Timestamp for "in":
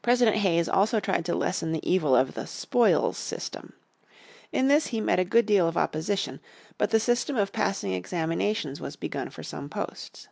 4.50-4.68